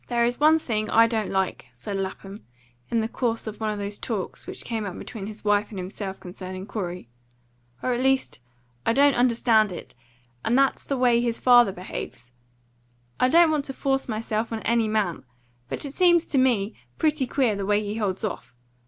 [0.07, 2.43] "There is one thing I don't like," said Lapham,
[2.89, 5.77] in the course of one of those talks which came up between his wife and
[5.77, 7.07] himself concerning Corey,
[7.83, 8.39] "or at least
[8.83, 9.93] I don't understand it;
[10.43, 12.31] and that's the way his father behaves.
[13.19, 15.23] I don't want to force myself on any man;
[15.69, 18.55] but it seems to me pretty queer the way he holds off.